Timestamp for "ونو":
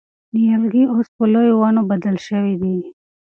1.61-1.81